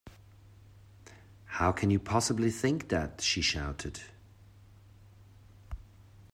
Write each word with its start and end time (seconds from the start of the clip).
How 1.45 1.71
can 1.71 1.91
you 1.91 1.99
possibly 1.99 2.49
think 2.49 2.87
that? 2.89 3.21
she 3.21 3.39
shouted 3.39 3.99